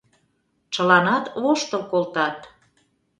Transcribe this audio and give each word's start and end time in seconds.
Чыланат 0.73 1.25
воштыл 1.41 1.83
колтат. 1.91 2.37